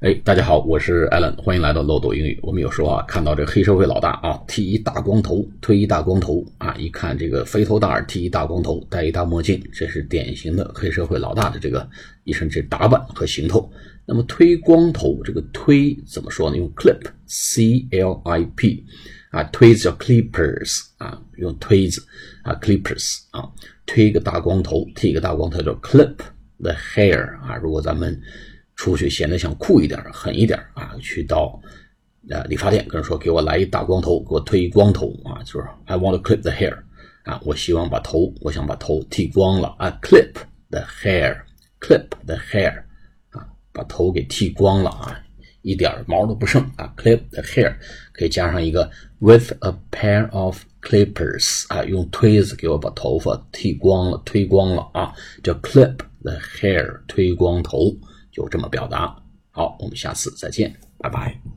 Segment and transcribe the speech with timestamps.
[0.00, 2.40] 哎，大家好，我是 Allen，欢迎来到漏斗英语。
[2.42, 11.86] 我们有时候啊，看到这黑社会老大啊，剃一大光头，推一大光头啊，一看这个肥头大耳，剃一大光头，戴一大墨镜，这是典型的黑社会老大的这个
[12.24, 13.70] 一身这打扮和行头。
[14.06, 16.56] 那么推光头，这个推怎么说呢？
[16.56, 18.82] 用 clip，c l i p
[19.28, 22.02] 啊，推子叫 clippers 啊，用推子
[22.42, 23.46] 啊，clippers 啊，
[23.84, 26.16] 推一个大光头，剃一个大光头叫 clip
[26.58, 27.56] the hair 啊。
[27.56, 28.18] 如果咱们
[28.80, 31.60] 出去显得想酷一点、狠一点啊，去到
[32.30, 36.78] 呃理发店跟人说，给我来一大光头，给我推一光头啊，就是 I want to clip the hair
[37.24, 40.32] 啊，我希望把头，我想把头剃光了啊，clip
[40.70, 42.84] the hair，clip the hair
[43.32, 45.22] 啊，把头给剃光了啊，
[45.60, 47.76] 一点毛都不剩啊，clip the hair
[48.14, 55.12] 可以加上一个 with a pair of clippers 啊，用推子给我把头发剃光了、推光了啊，
[55.42, 57.94] 叫 clip the hair，推光头。
[58.30, 59.16] 就这么表达。
[59.50, 61.49] 好，我们下次再见，拜拜。